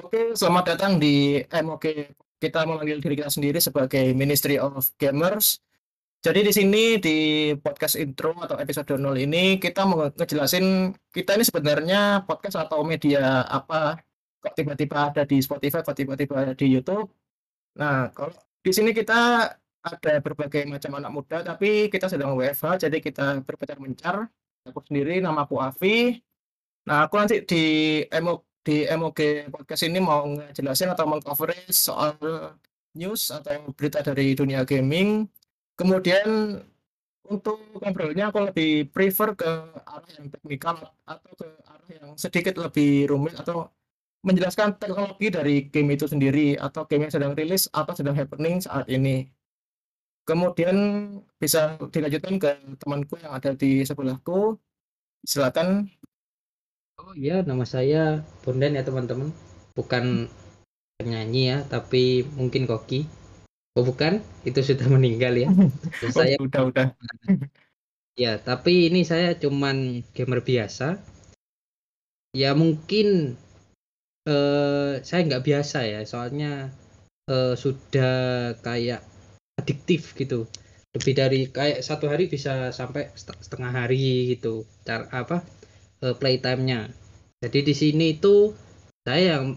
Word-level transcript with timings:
Oke, 0.00 0.32
selamat 0.32 0.64
datang 0.64 0.92
di 0.96 1.44
MOG. 1.44 1.84
Kita 2.40 2.64
memanggil 2.64 3.04
diri 3.04 3.20
kita 3.20 3.28
sendiri 3.28 3.60
sebagai 3.60 4.16
Ministry 4.16 4.56
of 4.56 4.88
Gamers. 4.96 5.60
Jadi 6.24 6.40
di 6.40 6.52
sini 6.56 6.96
di 6.96 7.16
podcast 7.60 8.00
intro 8.00 8.32
atau 8.40 8.56
episode 8.56 8.96
0 8.96 9.20
ini 9.20 9.60
kita 9.60 9.84
mau 9.84 10.08
ngejelasin 10.08 10.96
kita 11.12 11.36
ini 11.36 11.44
sebenarnya 11.44 12.24
podcast 12.24 12.56
atau 12.64 12.80
media 12.80 13.44
apa 13.44 14.00
kok 14.40 14.56
tiba-tiba 14.56 15.12
ada 15.12 15.22
di 15.28 15.36
Spotify, 15.44 15.84
kok 15.84 15.96
tiba-tiba 15.96 16.48
ada 16.48 16.54
di 16.56 16.66
YouTube. 16.72 17.12
Nah, 17.76 18.08
kalau 18.16 18.32
di 18.64 18.72
sini 18.72 18.96
kita 18.96 19.52
ada 19.84 20.12
berbagai 20.24 20.64
macam 20.64 20.96
anak 20.96 21.12
muda, 21.12 21.36
tapi 21.44 21.92
kita 21.92 22.08
sedang 22.08 22.40
WFH, 22.40 22.88
jadi 22.88 22.96
kita 23.04 23.44
berpencar 23.44 23.76
mencar. 23.76 24.16
Aku 24.64 24.80
sendiri, 24.80 25.20
nama 25.20 25.44
aku 25.44 25.60
Avi. 25.60 26.20
Nah, 26.88 27.04
aku 27.04 27.20
nanti 27.20 27.44
di 27.44 27.64
MOG 28.08 28.49
di 28.60 28.84
MOG 28.88 29.48
Podcast 29.48 29.82
ini 29.88 29.98
mau 29.98 30.24
ngejelasin 30.28 30.92
atau 30.92 31.08
meng-coverage 31.08 31.72
soal 31.72 32.16
news 32.92 33.32
atau 33.32 33.72
berita 33.72 34.04
dari 34.04 34.36
dunia 34.36 34.66
gaming. 34.68 35.24
Kemudian 35.78 36.60
untuk 37.30 37.62
ngobrolnya 37.78 38.28
aku 38.28 38.50
lebih 38.50 38.90
prefer 38.90 39.32
ke 39.38 39.50
arah 39.86 40.10
yang 40.18 40.26
teknikal 40.28 40.76
atau 41.06 41.30
ke 41.38 41.46
arah 41.64 41.88
yang 41.88 42.08
sedikit 42.18 42.58
lebih 42.58 43.08
rumit 43.08 43.38
atau 43.38 43.70
menjelaskan 44.20 44.76
teknologi 44.76 45.32
dari 45.32 45.54
game 45.72 45.96
itu 45.96 46.04
sendiri 46.04 46.58
atau 46.60 46.84
game 46.84 47.08
yang 47.08 47.14
sedang 47.14 47.32
rilis 47.32 47.70
atau 47.72 47.96
sedang 47.96 48.12
happening 48.12 48.60
saat 48.60 48.84
ini. 48.92 49.30
Kemudian 50.28 50.76
bisa 51.40 51.80
dilanjutkan 51.88 52.36
ke 52.36 52.50
temanku 52.76 53.16
yang 53.24 53.32
ada 53.32 53.56
di 53.56 53.82
sebelahku. 53.88 54.60
Silakan 55.24 55.88
Oh 57.00 57.12
iya, 57.16 57.40
nama 57.48 57.64
saya 57.74 58.20
Bondan 58.44 58.76
ya 58.76 58.82
teman-teman. 58.88 59.28
Bukan 59.76 60.04
penyanyi 61.00 61.42
ya, 61.52 61.58
tapi 61.64 62.28
mungkin 62.38 62.68
koki. 62.70 63.08
Oh 63.76 63.84
bukan, 63.88 64.20
itu 64.48 64.60
sudah 64.60 64.86
meninggal 64.94 65.34
ya. 65.42 65.48
Oh, 66.04 66.12
saya 66.18 66.36
udah 66.36 66.62
udah. 66.70 66.86
ya, 68.24 68.36
tapi 68.48 68.92
ini 68.92 69.00
saya 69.10 69.32
cuman 69.42 70.04
gamer 70.16 70.40
biasa. 70.44 71.00
Ya 72.36 72.50
mungkin 72.54 73.34
eh 74.28 74.92
saya 75.08 75.20
nggak 75.26 75.44
biasa 75.48 75.78
ya, 75.92 76.00
soalnya 76.12 76.52
eh, 77.32 77.54
sudah 77.64 78.14
kayak 78.66 79.00
adiktif 79.60 80.02
gitu. 80.20 80.40
Lebih 80.96 81.14
dari 81.20 81.40
kayak 81.56 81.80
satu 81.88 82.06
hari 82.12 82.24
bisa 82.34 82.74
sampai 82.74 83.02
set- 83.16 83.40
setengah 83.46 83.72
hari 83.80 84.34
gitu. 84.36 84.66
Cara 84.88 85.06
apa? 85.22 85.38
Eh, 86.04 86.16
playtime-nya. 86.16 86.90
Jadi 87.40 87.58
di 87.64 87.74
sini 87.76 88.06
itu 88.16 88.52
saya 89.04 89.40
yang 89.40 89.56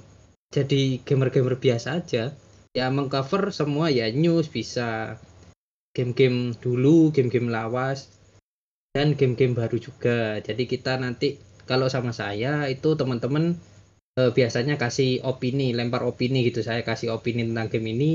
jadi 0.54 1.02
gamer-gamer 1.04 1.60
biasa 1.60 2.00
aja. 2.00 2.32
Ya 2.74 2.90
mengcover 2.90 3.54
semua 3.54 3.94
ya 3.94 4.10
news 4.10 4.50
bisa 4.50 5.22
game-game 5.94 6.58
dulu, 6.58 7.14
game-game 7.14 7.54
lawas 7.54 8.10
dan 8.94 9.14
game-game 9.18 9.54
baru 9.58 9.78
juga. 9.78 10.42
Jadi 10.42 10.66
kita 10.70 10.98
nanti 10.98 11.38
kalau 11.70 11.88
sama 11.90 12.12
saya 12.14 12.66
itu 12.70 12.94
teman-teman 12.98 13.58
eh, 14.20 14.32
biasanya 14.32 14.78
kasih 14.78 15.26
opini, 15.26 15.74
lempar 15.74 16.06
opini 16.06 16.46
gitu. 16.48 16.62
Saya 16.66 16.82
kasih 16.86 17.14
opini 17.14 17.46
tentang 17.46 17.70
game 17.70 17.90
ini. 17.94 18.12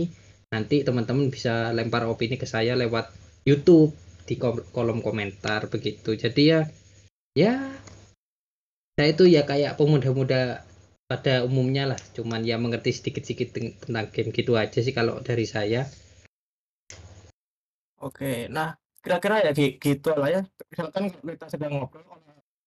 Nanti 0.49 0.81
teman-teman 0.81 1.29
bisa 1.29 1.77
lempar 1.77 2.09
opini 2.09 2.41
ke 2.41 2.49
saya 2.49 2.73
lewat 2.73 3.13
YouTube 3.45 3.93
di 4.29 4.37
kolom 4.73 5.01
komentar 5.01 5.69
begitu. 5.73 6.17
Jadi 6.17 6.43
ya 6.53 6.61
ya 7.37 7.55
saya 8.99 9.15
itu 9.15 9.31
ya 9.31 9.47
kayak 9.47 9.79
pemuda-muda 9.79 10.67
pada 11.07 11.47
umumnya 11.47 11.95
lah 11.95 12.01
cuman 12.19 12.43
ya 12.43 12.59
mengerti 12.59 12.91
sedikit-sedikit 12.99 13.49
ten- 13.55 13.77
tentang 13.79 14.11
game 14.11 14.35
gitu 14.35 14.59
aja 14.59 14.79
sih 14.83 14.91
kalau 14.91 15.23
dari 15.23 15.47
saya 15.47 15.87
Oke, 17.99 18.47
nah 18.57 18.69
kira-kira 19.03 19.37
ya 19.47 19.51
gi- 19.59 19.75
gitu 19.83 20.11
lah 20.21 20.29
ya. 20.35 20.41
Misalkan 20.71 21.05
kita 21.11 21.47
sedang 21.51 21.73
ngobrol, 21.75 22.07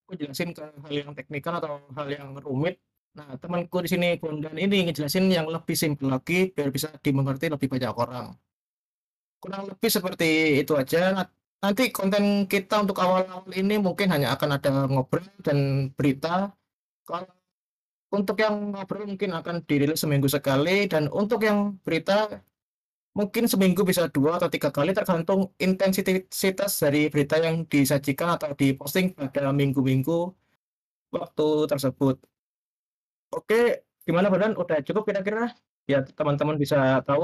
aku 0.04 0.14
jelasin 0.20 0.52
ke 0.52 0.64
hal 0.84 0.92
yang 0.92 1.12
teknikal 1.18 1.54
atau 1.60 1.80
hal 1.98 2.08
yang 2.12 2.36
rumit. 2.46 2.76
Nah, 3.16 3.40
temanku 3.40 3.78
di 3.84 3.90
sini 3.92 4.08
Bondan 4.22 4.56
ini 4.60 4.78
ngejelasin 4.88 5.26
yang 5.32 5.48
lebih 5.56 5.76
simpel 5.76 6.08
lagi 6.16 6.52
biar 6.56 6.68
bisa 6.76 6.88
dimengerti 7.00 7.48
lebih 7.48 7.68
banyak 7.72 7.94
orang. 7.96 8.28
Kurang 9.42 9.64
lebih 9.72 9.90
seperti 9.90 10.30
itu 10.62 10.74
aja. 10.82 11.26
Nanti 11.62 11.94
konten 11.94 12.50
kita 12.50 12.82
untuk 12.82 12.98
awal-awal 12.98 13.46
ini 13.54 13.78
mungkin 13.78 14.10
hanya 14.14 14.34
akan 14.34 14.50
ada 14.58 14.70
ngobrol 14.90 15.22
dan 15.46 15.90
berita. 15.94 16.50
Kalau 17.06 17.30
untuk 18.14 18.38
yang 18.44 18.56
ngobrol 18.74 19.06
mungkin 19.12 19.32
akan 19.40 19.56
dirilis 19.70 20.02
seminggu 20.04 20.28
sekali 20.32 20.90
dan 20.92 21.08
untuk 21.12 21.42
yang 21.48 21.78
berita 21.86 22.42
mungkin 23.18 23.46
seminggu 23.52 23.82
bisa 23.88 24.08
dua 24.12 24.40
atau 24.40 24.50
tiga 24.52 24.70
kali 24.72 24.92
tergantung 24.96 25.52
intensitas 25.60 26.72
dari 26.84 27.08
berita 27.14 27.36
yang 27.42 27.66
disajikan 27.68 28.36
atau 28.38 28.52
diposting 28.56 29.14
pada 29.18 29.52
minggu-minggu 29.56 30.32
waktu 31.16 31.48
tersebut. 31.72 32.16
Oke, 33.36 33.56
gimana 34.06 34.28
Badan? 34.34 34.52
Udah 34.62 34.78
cukup 34.88 35.04
kira-kira? 35.08 35.42
Ya 35.92 35.98
teman-teman 36.18 36.56
bisa 36.64 36.78
tahu. 37.08 37.24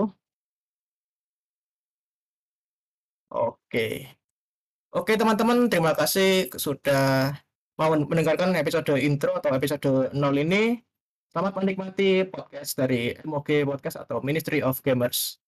Oke. 3.29 4.16
Oke 4.95 5.19
teman-teman, 5.19 5.67
terima 5.67 5.91
kasih 5.91 6.47
sudah 6.55 7.35
mau 7.75 7.91
mendengarkan 7.91 8.55
episode 8.55 8.87
intro 8.95 9.35
atau 9.35 9.51
episode 9.51 10.15
0 10.15 10.15
ini. 10.39 10.79
Selamat 11.27 11.59
menikmati 11.59 12.23
podcast 12.23 12.71
dari 12.79 13.11
MOG 13.27 13.67
Podcast 13.67 13.99
atau 13.99 14.23
Ministry 14.23 14.63
of 14.63 14.79
Gamers. 14.79 15.43